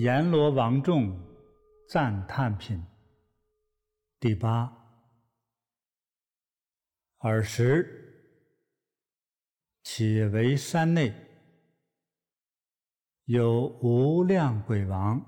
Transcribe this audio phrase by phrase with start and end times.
[0.00, 1.18] 阎罗王众
[1.88, 2.80] 赞叹品
[4.20, 4.72] 第八。
[7.18, 8.46] 尔时，
[9.82, 11.12] 且为山内
[13.24, 15.20] 有无量鬼王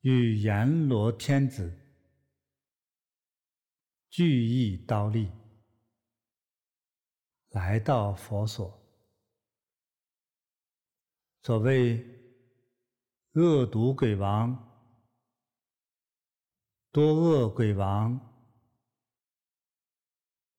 [0.00, 1.78] 与阎罗天子
[4.08, 5.30] 俱诣忉利，
[7.50, 8.74] 来到佛所。
[11.42, 12.19] 所谓
[13.32, 14.56] 恶毒鬼王、
[16.90, 18.18] 多恶鬼王、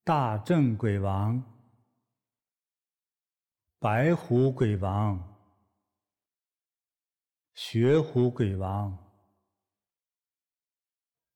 [0.04, 1.44] 大正鬼王、
[3.80, 5.38] 白虎鬼王、
[7.54, 8.98] 雪虎鬼王、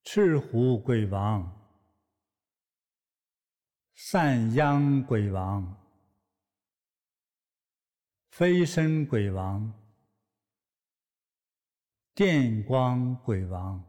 [0.04, 1.66] 赤虎鬼王。
[3.98, 5.74] 散殃鬼王、
[8.30, 9.74] 飞身鬼王、
[12.16, 13.84] 电光鬼王、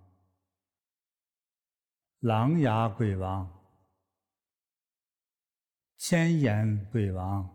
[2.19, 3.49] 狼牙鬼王、
[5.97, 7.49] 千眼鬼王、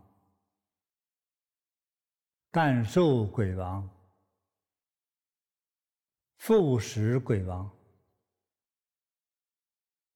[2.50, 3.88] 诞寿鬼王、
[6.38, 7.70] 副食鬼王、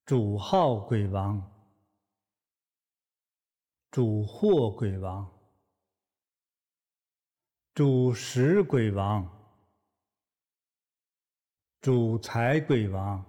[0.04, 1.56] 主号鬼王。
[3.96, 5.26] 主祸鬼王、
[7.72, 9.35] 主食鬼王、
[11.86, 13.24] 主财鬼王、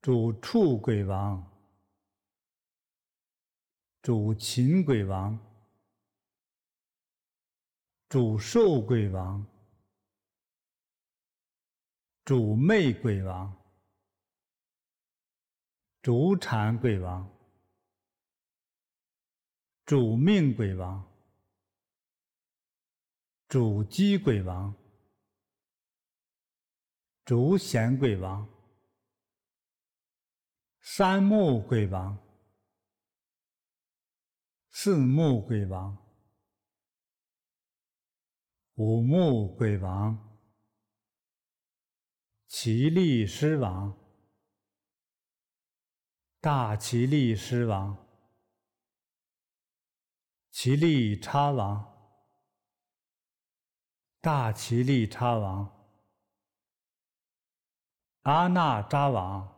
[0.00, 1.46] 主畜鬼王、
[4.00, 5.38] 主禽鬼王、
[8.08, 9.46] 主兽鬼王、
[12.24, 13.54] 主魅鬼王、
[16.00, 17.30] 主产鬼王。
[19.84, 21.04] 主命鬼王、
[23.48, 24.74] 主机鬼王、
[27.30, 28.44] 主显鬼王、
[30.80, 32.18] 三目鬼王、
[34.70, 35.96] 四目鬼王、
[38.74, 40.40] 五目鬼王、
[42.48, 43.96] 奇力狮王、
[46.40, 48.08] 大奇力狮王。
[50.50, 52.26] 奇力叉王、
[54.20, 55.79] 大奇力叉王、
[58.22, 59.48] 阿那扎王、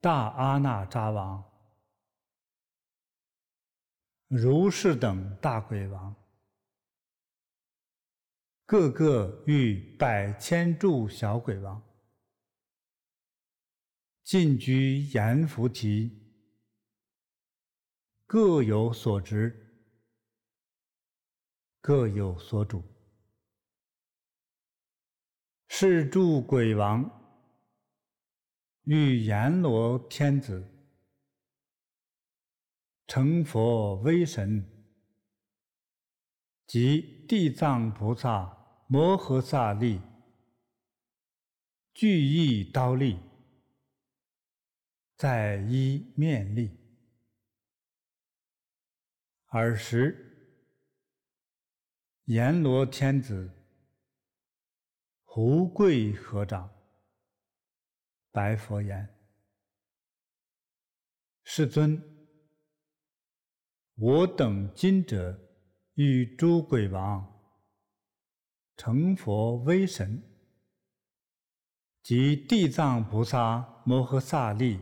[0.00, 1.44] 大阿那扎王、
[4.26, 6.14] 如是等大鬼王，
[8.64, 11.80] 各个逾百千诸小鬼王，
[14.24, 16.24] 尽居阎浮提。
[18.26, 19.94] 各有所职，
[21.80, 22.95] 各有所主。
[25.78, 27.04] 是诸鬼王
[28.84, 30.66] 与阎罗天子，
[33.06, 34.66] 成佛威神
[36.66, 40.00] 及地藏菩萨摩诃萨力，
[41.92, 43.18] 俱诣忉利，
[45.14, 46.70] 在一面立。
[49.48, 50.64] 尔时，
[52.24, 53.50] 阎罗天子
[55.36, 56.70] 胡跪合掌，
[58.32, 59.06] 白佛言
[61.44, 62.02] ：“世尊，
[63.96, 65.38] 我等今者
[65.92, 67.52] 与诸鬼王
[68.78, 70.22] 成佛威神
[72.02, 74.80] 及地藏菩萨摩诃萨力，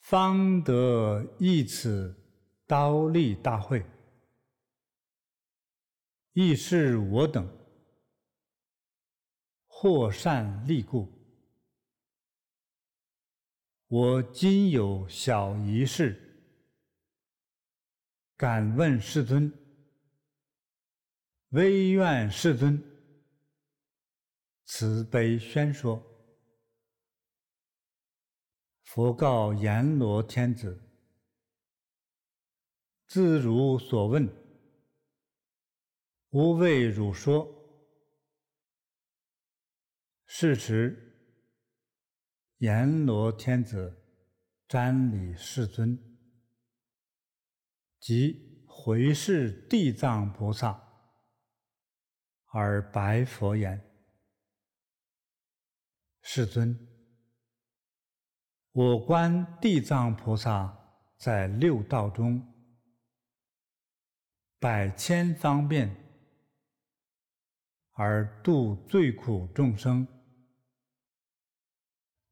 [0.00, 2.18] 方得一此。”
[2.66, 3.84] 刀利大会，
[6.32, 7.46] 亦是我等
[9.82, 11.08] 破善利故。
[13.88, 16.16] 我今有小仪事，
[18.36, 19.52] 敢问世尊，
[21.48, 22.80] 惟愿世尊
[24.66, 26.00] 慈悲宣说。
[28.84, 30.80] 佛告阎罗天子。
[33.08, 34.32] 自汝所问，
[36.30, 37.58] 吾为汝说。
[40.34, 41.14] 是时，
[42.56, 44.02] 阎罗天子
[44.66, 45.96] 瞻礼世尊，
[48.00, 50.82] 即回视地藏菩萨，
[52.46, 53.78] 而白佛言
[56.22, 56.88] ：“世尊，
[58.72, 62.42] 我观地藏菩萨在六道中。”
[64.58, 65.94] 百千方便
[67.92, 70.08] 而度罪苦众生，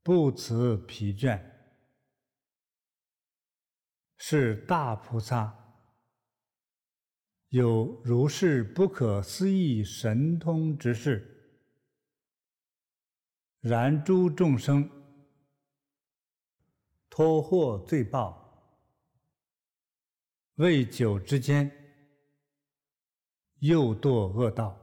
[0.02, 1.38] 不辞疲倦，
[4.16, 5.54] 是大菩萨，
[7.48, 11.26] 有如是不可思议神通之事。
[13.60, 14.88] 然诸众生
[17.10, 18.82] 脱获罪报，
[20.54, 21.70] 未久之间，
[23.56, 24.80] 又堕恶道。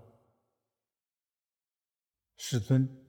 [2.35, 3.06] 世尊，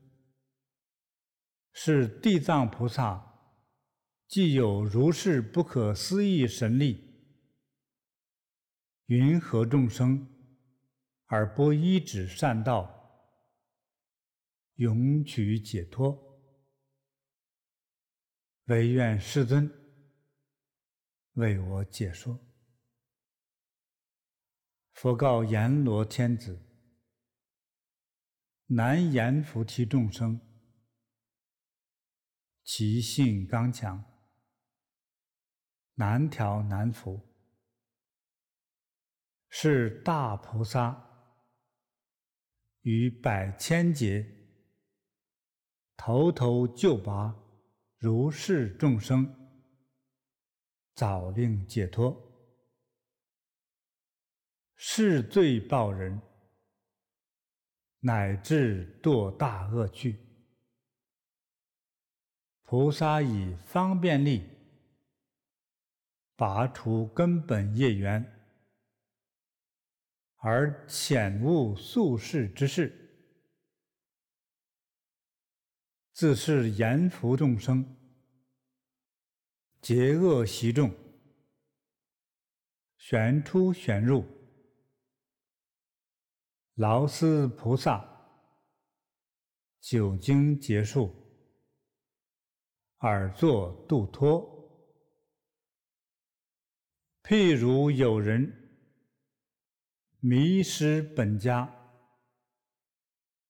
[1.81, 3.55] 是地藏菩萨，
[4.27, 7.23] 既有如是不可思议神力，
[9.07, 10.29] 云何众生
[11.27, 13.31] 而不依止善道，
[14.75, 16.43] 永取解脱？
[18.65, 19.71] 唯愿世尊
[21.35, 22.41] 为我解说。
[24.95, 26.61] 佛告阎罗天子。
[28.67, 30.41] 难言菩提众生，
[32.71, 34.05] 其性刚强，
[35.95, 37.19] 难调难伏。
[39.49, 41.03] 是大菩萨
[42.83, 44.23] 于百千劫，
[45.97, 47.35] 头头救拔
[47.97, 49.35] 如是众生，
[50.95, 52.15] 早令解脱。
[54.77, 56.21] 是罪报人。
[58.01, 60.28] 乃至堕大恶趣，
[62.71, 64.47] 菩萨以方便力
[66.37, 68.23] 拔除根本业缘，
[70.37, 72.93] 而遣悟宿世之事，
[76.13, 77.97] 自是严福众生
[79.81, 80.95] 结恶习众，
[82.99, 84.27] 旋出旋入。
[86.75, 88.07] 劳斯菩萨
[89.81, 91.18] 久经劫数，
[92.99, 94.43] 尔作度脱。
[97.23, 98.53] 譬如有人
[100.21, 101.75] 迷失本家，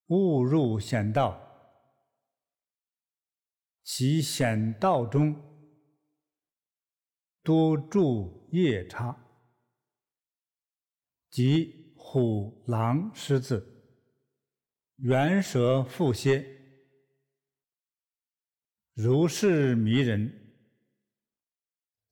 [0.06, 1.40] 误入险道，
[3.82, 5.34] 其险道中
[7.42, 9.16] 多住夜叉，
[11.28, 11.76] 即。
[12.10, 13.84] 虎、狼、狮子、
[14.96, 16.57] 猿蛇、蝮蝎，
[19.00, 20.56] 如是迷人，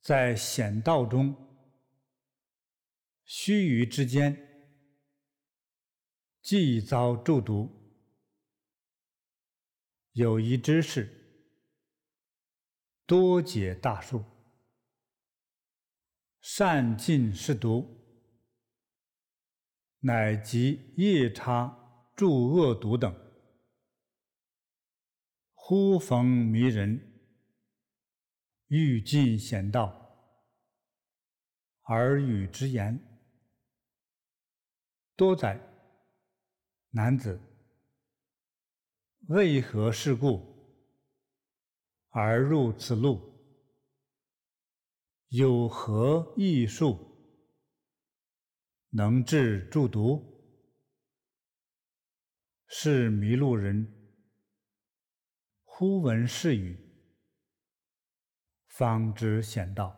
[0.00, 1.34] 在险道中，
[3.24, 4.36] 须臾之间，
[6.40, 7.68] 即遭中毒。
[10.12, 11.50] 有一知识，
[13.04, 14.24] 多解大数，
[16.40, 17.96] 善尽是毒。
[19.98, 23.12] 乃及夜叉助恶毒等，
[25.68, 26.96] 忽逢迷人，
[28.68, 30.16] 欲尽险道，
[31.82, 32.96] 而语之言
[35.16, 35.60] ：“多载，
[36.90, 37.40] 男子，
[39.26, 40.40] 为何事故
[42.10, 43.20] 而入此路？
[45.30, 46.96] 有何异术？”
[48.94, 50.22] 能治助毒，
[52.68, 53.95] 是迷路人，
[55.78, 56.74] 忽闻是语，
[58.66, 59.94] 方知险道，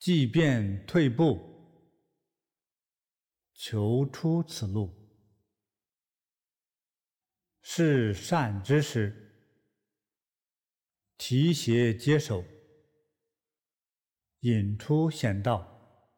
[0.00, 1.38] 即便退步，
[3.54, 4.92] 求出此路。
[7.62, 9.54] 是善知识，
[11.16, 12.44] 提携接手，
[14.40, 16.10] 引出险道。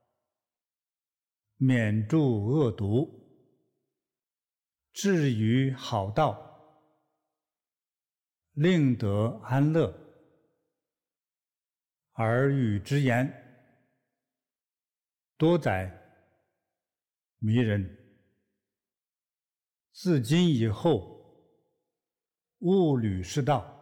[1.59, 3.45] 免住恶毒，
[4.95, 6.50] 至于好道，
[8.52, 9.95] 令得安乐。
[12.12, 13.33] 而与之言：
[15.37, 15.90] 多载，
[17.38, 17.97] 迷人！
[19.92, 21.47] 自今以后，
[22.59, 23.76] 勿履是道。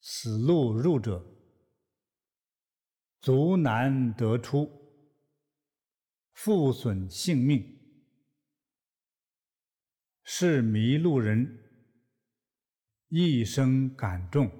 [0.00, 1.24] 此路入者，
[3.20, 4.82] 足难得出。
[6.32, 7.64] 复损性命，
[10.24, 11.63] 是迷路人，
[13.16, 14.50] 一生感重。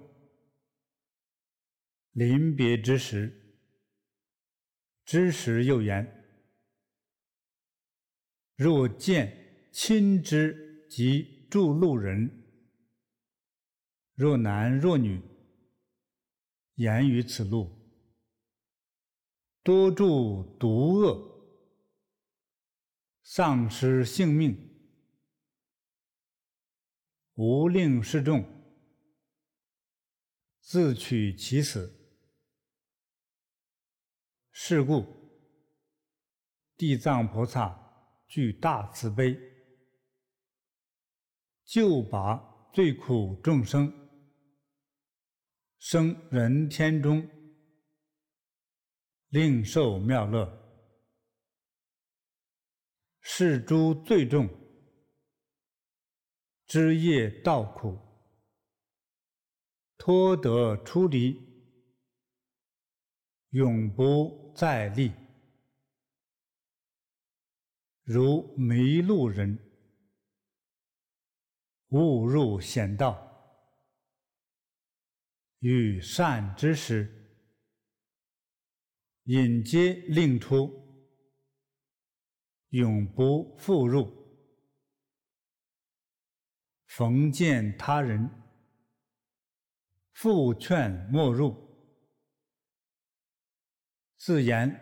[2.12, 3.58] 临别之时，
[5.04, 6.24] 知时又言：
[8.54, 12.30] 若见亲之及助路人，
[14.14, 15.20] 若男若女，
[16.76, 17.76] 言于此路，
[19.64, 21.58] 多助毒恶，
[23.24, 24.73] 丧失性命，
[27.34, 28.44] 无令示众，
[30.60, 31.92] 自取其死。
[34.52, 35.04] 是故，
[36.76, 37.76] 地藏菩萨
[38.28, 39.36] 具大慈悲，
[41.64, 43.92] 救拔罪苦众生，
[45.78, 47.28] 生人天中，
[49.30, 50.48] 令受妙乐，
[53.20, 54.48] 是诸罪众，
[56.66, 57.98] 知业道苦，
[59.98, 61.38] 脱得出离，
[63.50, 65.12] 永不再立。
[68.02, 69.58] 如迷路人，
[71.88, 73.16] 误入险道，
[75.60, 77.38] 遇善知识，
[79.24, 80.70] 引接令出，
[82.70, 84.23] 永不复入。
[86.96, 88.30] 逢见他人，
[90.12, 91.52] 复劝莫入，
[94.16, 94.80] 自言。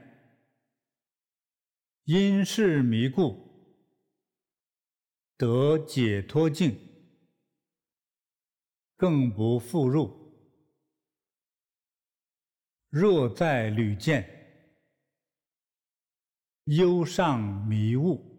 [2.05, 3.33] 因是迷故，
[5.39, 6.79] 得解脱境，
[8.95, 10.37] 更不复入。
[12.91, 14.29] 若再屡见，
[16.65, 18.32] 忧上迷雾，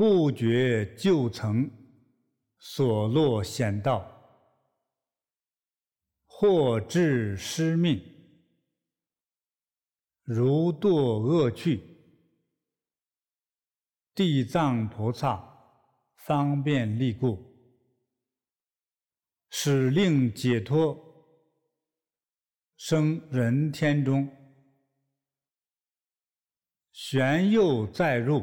[0.00, 1.70] 不觉旧曾
[2.58, 4.00] 所落险道，
[6.24, 8.00] 或致失命。
[10.24, 11.82] 如堕恶趣，
[14.14, 15.38] 地藏菩萨
[16.16, 17.38] 方便力故，
[19.50, 20.98] 使令解脱，
[22.78, 24.26] 生人天中，
[26.90, 28.42] 旋又再入，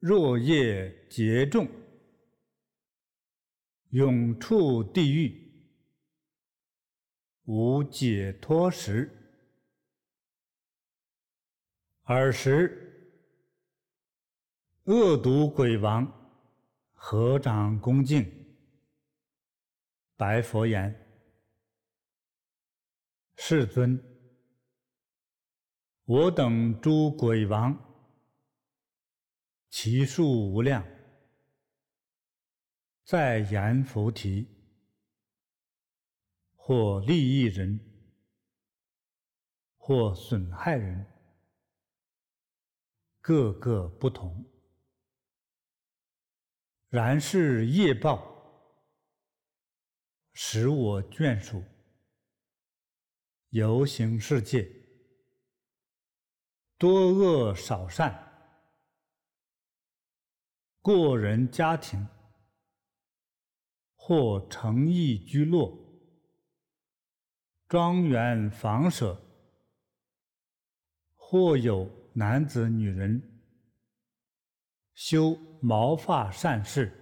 [0.00, 1.68] 若业结重，
[3.90, 5.52] 永处地狱，
[7.44, 9.14] 无解脱时。
[12.04, 13.12] 尔时，
[14.84, 16.10] 恶毒鬼王
[16.94, 18.26] 合掌恭敬，
[20.16, 21.06] 白佛言
[23.36, 24.02] ：“世尊，
[26.06, 27.89] 我等诸鬼王，
[29.70, 30.84] 其数无量，
[33.04, 34.46] 在言菩提，
[36.56, 37.80] 或利益人，
[39.78, 41.06] 或损害人。”
[43.22, 44.44] 各个不同，
[46.88, 48.26] 然是业报，
[50.32, 51.62] 使我眷属
[53.50, 54.68] 游行世界，
[56.78, 58.29] 多恶少善，
[60.80, 62.06] 过人家庭，
[63.94, 65.78] 或城邑居落，
[67.68, 69.20] 庄园房舍，
[71.14, 71.88] 或有。
[72.12, 73.40] 男子、女人
[74.94, 76.92] 修毛发善事，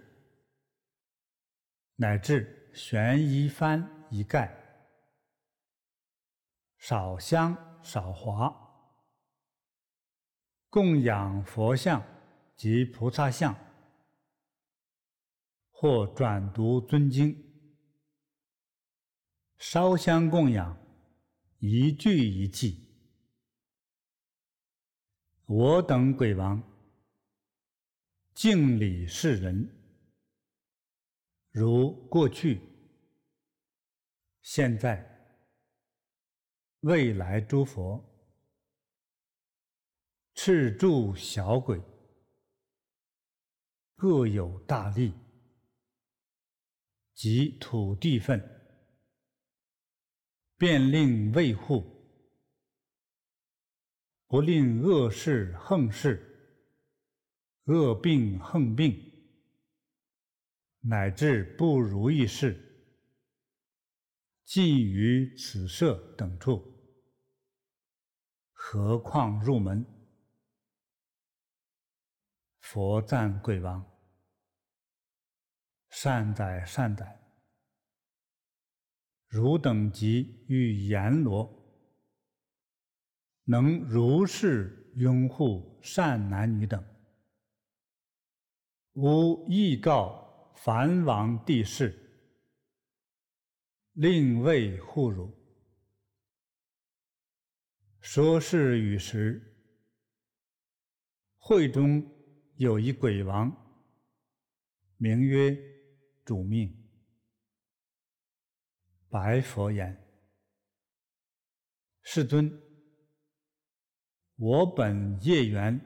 [1.97, 4.55] 乃至悬一幡一盖，
[6.77, 8.55] 少香少华，
[10.69, 12.05] 供养佛像
[12.55, 13.57] 及菩萨像，
[15.81, 17.41] 或转读尊经，
[19.59, 20.77] 烧香供养，
[21.61, 22.77] 一句一偈。
[25.47, 26.61] 我等鬼王
[28.35, 29.73] 敬礼世人，
[31.51, 32.61] 如过去、
[34.41, 35.39] 现在、
[36.81, 38.05] 未来诸佛，
[40.35, 41.81] 赤柱小鬼，
[43.95, 45.15] 各有大力，
[47.19, 48.41] 及土地分，
[50.57, 51.83] 便令卫护。
[54.29, 56.63] 不令恶事横事，
[57.65, 58.97] 恶病横病，
[60.79, 62.57] 乃至不如意事，
[64.45, 66.63] 尽于此舍等处，
[68.53, 69.85] 何况入门？
[72.61, 73.85] 佛赞鬼王，
[75.91, 77.21] 善哉善哉！
[79.27, 81.55] 汝等即与阎罗。
[83.45, 86.85] 能如是拥护善男女等，
[88.93, 91.99] 吾亦告梵王帝释，
[93.93, 95.33] 令为护汝。
[98.01, 99.43] 说是语时，
[101.39, 102.07] 会中
[102.57, 103.51] 有一鬼王，
[104.99, 105.57] 名曰
[106.29, 106.71] 主命，
[109.09, 109.97] 白佛言
[112.05, 112.53] ：“世尊，
[114.37, 115.81] 我本业缘，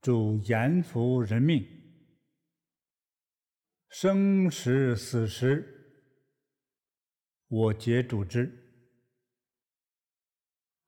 [0.00, 1.62] 主阎浮人命，
[3.90, 6.02] 生时死时，
[7.48, 8.50] 我皆主之。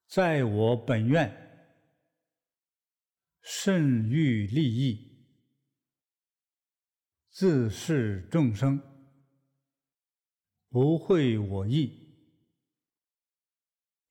[0.07, 1.31] 在我本愿，
[3.43, 5.08] 甚欲利益，
[7.39, 8.83] 自是众生，
[10.71, 11.97] 不会我意，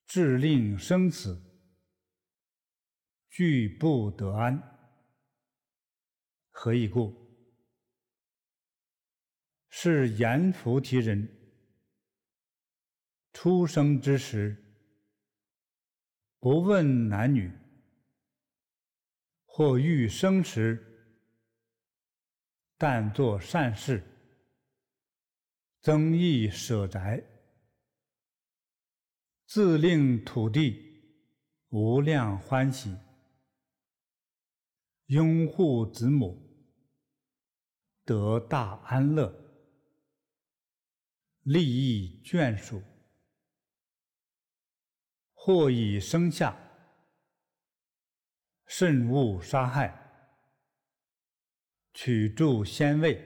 [0.05, 1.37] 致令生死，
[3.29, 4.57] 俱不得安。
[6.51, 7.13] 何以故？
[9.67, 11.27] 是阎浮提人
[13.33, 14.55] 出生之时。
[16.39, 17.51] 不问男女，
[19.43, 20.96] 或欲生时，
[22.77, 24.03] 但作善事，
[25.81, 27.23] 增益舍宅，
[29.45, 31.01] 自令土地
[31.69, 32.95] 无量欢喜，
[35.07, 36.37] 拥护子母，
[38.05, 39.33] 得大安乐，
[41.41, 42.83] 利益眷属。
[45.33, 46.57] 或已生下，
[48.65, 50.06] 慎勿杀害，
[51.99, 53.19] 取助先位，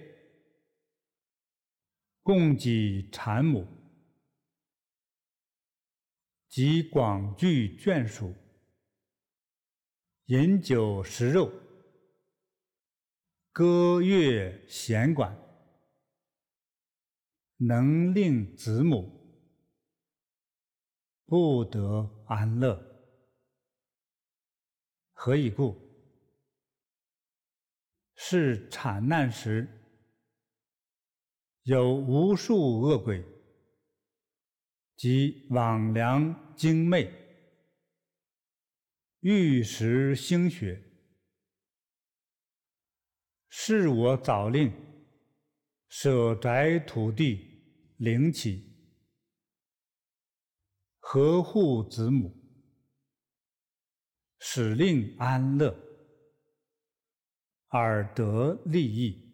[2.22, 3.68] 供给产母，
[6.48, 8.34] 及广聚眷属，
[10.28, 11.52] 饮酒食肉，
[13.52, 15.38] 歌乐弦管，
[17.58, 19.20] 能令子母。
[21.26, 22.82] 不得安乐，
[25.12, 25.91] 何以故？
[28.24, 29.68] 是产难时，
[31.64, 33.26] 有无数恶鬼
[34.96, 37.12] 及魍魎精魅，
[39.22, 40.84] 欲食腥血，
[43.50, 44.72] 是我早令
[45.90, 48.72] 舍宅土地灵起。
[51.00, 52.32] 呵护子母，
[54.38, 55.76] 使令安乐，
[57.72, 59.34] 尔得利益。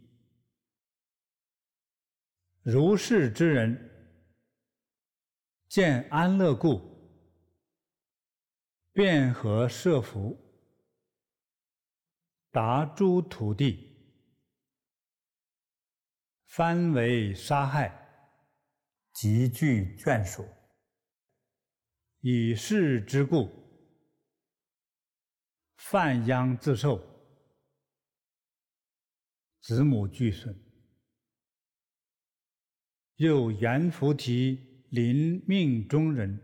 [2.61, 3.75] 如是之人，
[5.67, 6.79] 见安乐故，
[8.93, 10.37] 便合舍福，
[12.51, 13.97] 达诸土地，
[16.45, 17.91] 番为杀害，
[19.13, 20.45] 及聚眷属。
[22.19, 23.49] 以是之故，
[25.77, 27.01] 犯殃自受，
[29.67, 30.57] 子母俱损。
[33.17, 36.39] 又阎浮提临命中人，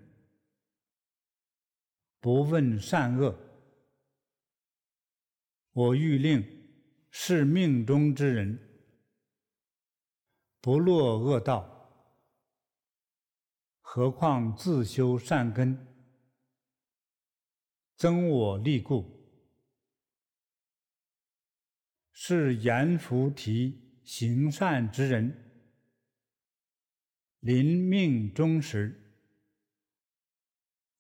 [2.20, 3.34] 不问善恶。
[5.72, 6.44] 我欲令
[7.12, 8.60] 是命中之人，
[10.60, 11.70] 不落恶道。
[13.80, 15.78] 何况自修善根，
[17.96, 19.23] 增我力故。
[22.16, 25.36] 是阎浮提行善之人，
[27.40, 29.18] 临命终时，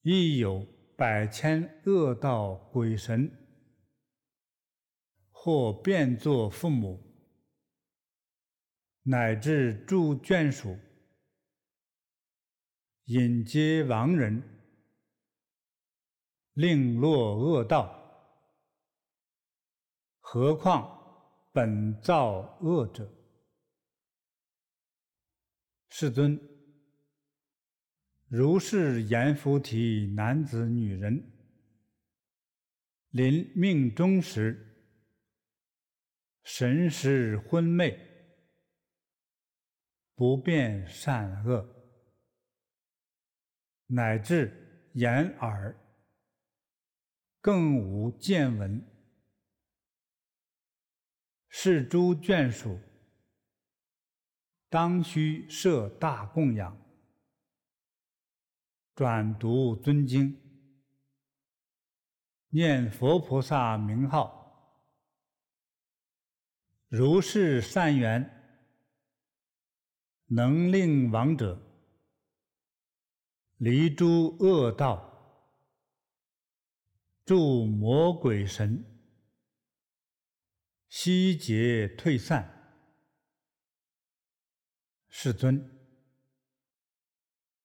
[0.01, 0.65] 亦有
[0.97, 3.31] 百千恶道鬼神，
[5.31, 6.99] 或变作父母，
[9.03, 10.77] 乃至诸眷属。
[13.05, 14.41] 引接亡人，
[16.53, 17.99] 令落恶道，
[20.19, 21.02] 何况
[21.53, 23.07] 本造恶者？
[25.87, 26.41] 世尊，
[28.27, 31.31] 如是言菩提男子女人，
[33.11, 34.83] 临命终时，
[36.41, 37.99] 神识昏昧，
[40.15, 41.63] 不辨善恶。
[43.85, 45.79] 乃至眼耳，
[47.39, 48.92] 更无见闻。
[51.55, 52.79] 是诸眷属，
[54.69, 56.75] 当须设大供养，
[58.95, 60.35] 转读尊经，
[62.49, 64.81] 念佛菩萨名号，
[66.87, 68.27] 如是善缘，
[70.25, 71.61] 能令亡者。
[73.57, 75.07] 离诸恶道，
[77.23, 78.92] 诸魔鬼神
[80.95, 82.85] 悉皆退散。
[85.09, 85.67] 世尊，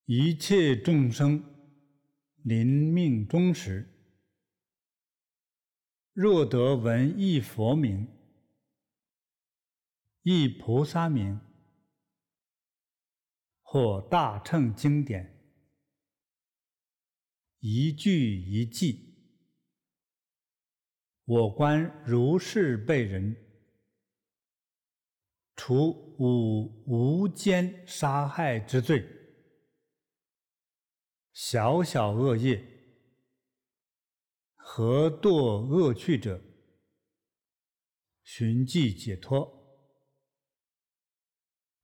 [0.07, 1.45] 一切众生
[2.43, 3.87] 临命终时，
[6.15, 8.09] 若得闻一佛名，
[10.23, 11.39] 一菩萨名，
[13.61, 15.39] 或大乘经典，
[17.59, 19.08] 一句一偈，
[21.29, 23.37] 我观如是辈人，
[25.57, 29.07] 除五无间杀害之罪，
[31.35, 32.67] 小小恶业，
[34.55, 36.41] 何堕恶趣者？
[38.23, 39.55] 寻迹解脱。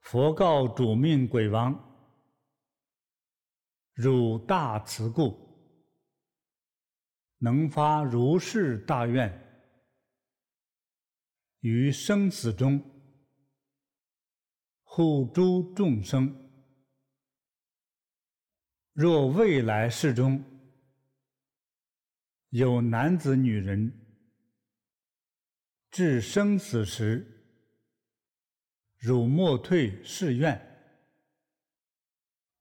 [0.01, 1.79] 佛告主命鬼王：
[3.93, 5.44] 汝大慈故。
[7.45, 9.31] 能发如是大愿，
[11.61, 12.83] 于生死中
[14.83, 16.35] 护诸众生。
[18.95, 20.43] 若未来世中
[22.49, 23.93] 有男子女人，
[25.91, 27.27] 至生死时，
[28.97, 30.59] 汝莫退誓愿，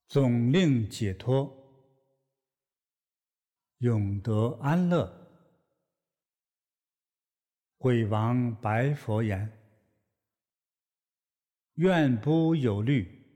[0.09, 1.62] 总令解脱。
[3.83, 5.11] 永得安乐。
[7.75, 9.59] 鬼王白佛言
[11.75, 13.27] ：“愿不有虑，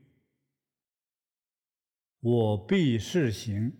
[2.20, 3.76] 我必示行，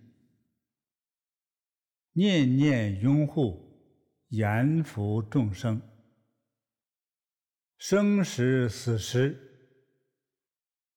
[2.13, 3.83] 念念拥护，
[4.29, 5.81] 严福众生，
[7.79, 9.73] 生时死时，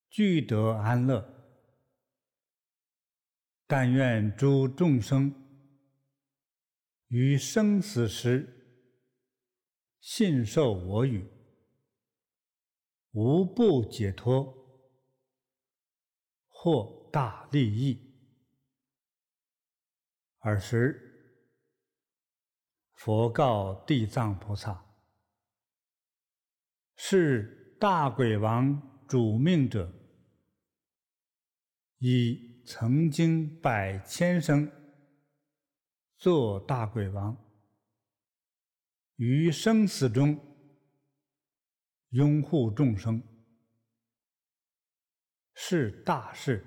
[0.10, 1.26] 俱得安乐。
[3.66, 5.34] 但愿诸众生。”
[7.12, 8.80] 于生死时，
[10.00, 11.30] 信受我语，
[13.12, 14.56] 无不解脱，
[16.48, 18.16] 获大利益。
[20.40, 21.44] 尔时，
[22.94, 24.82] 佛告地藏菩萨
[26.96, 29.94] ：“是大鬼王主命者，
[31.98, 34.72] 以曾经百千生。”
[36.22, 37.36] 做大鬼王，
[39.16, 40.40] 于生死中
[42.10, 43.24] 拥护众生，
[45.56, 46.64] 是大士，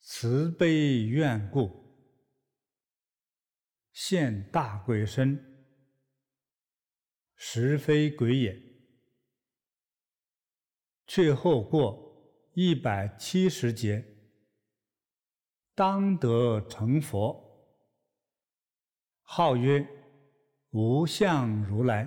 [0.00, 1.70] 慈悲愿故，
[3.92, 5.68] 现大鬼身，
[7.36, 8.58] 实非鬼也。
[11.06, 14.08] 却后过一百七十劫。
[15.74, 17.41] 当得成佛，
[19.34, 19.88] 号曰
[20.72, 22.06] 无相如来，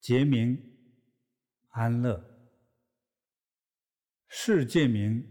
[0.00, 0.62] 劫名
[1.68, 2.22] 安乐，
[4.26, 5.26] 世界名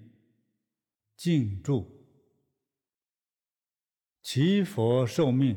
[1.15, 1.85] 静住，
[4.23, 5.55] 其佛寿命。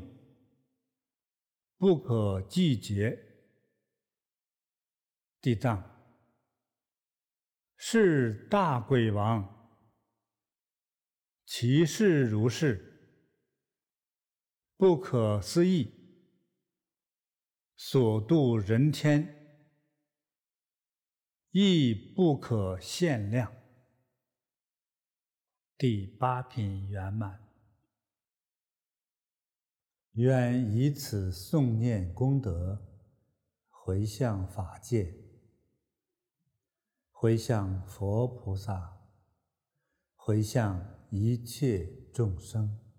[1.78, 3.18] 不可计劫。
[5.40, 5.82] 地藏，
[7.74, 9.80] 是大鬼王。
[11.46, 12.89] 其事如是，
[14.80, 15.92] 不可思议，
[17.76, 19.68] 所度人天
[21.50, 23.52] 亦不可限量。
[25.76, 27.46] 第八品圆满。
[30.12, 32.82] 愿以此诵念功德，
[33.68, 35.14] 回向法界，
[37.10, 38.98] 回向佛菩萨，
[40.16, 40.98] 回向。
[41.10, 42.89] 一切众生。